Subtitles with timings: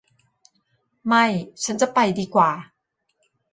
[1.07, 1.25] ไม่
[1.63, 2.49] ฉันจะไปดีกว่า